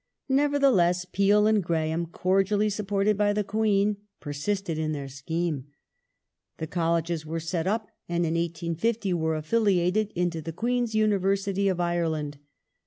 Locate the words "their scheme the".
4.93-6.65